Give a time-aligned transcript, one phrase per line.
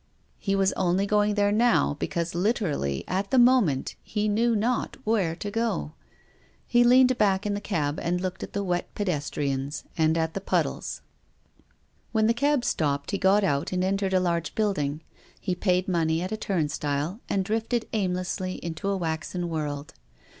[0.39, 5.35] He was only going there now because literally, at the moment, he knew not where
[5.35, 5.91] to go.
[6.65, 10.41] He leaned back in the cab and looked at the wet pedestrians, and at the
[10.41, 11.01] puddles.
[12.13, 15.01] When the cab stopped he got out and entered a large building.
[15.39, 19.93] He paid money at a turnstile and drifted aimlessly into a waxen world.